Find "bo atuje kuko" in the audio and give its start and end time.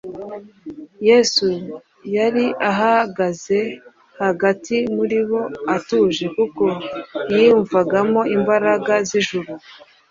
5.29-6.63